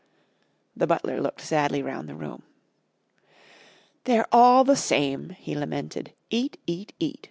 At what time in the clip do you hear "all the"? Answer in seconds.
4.31-4.75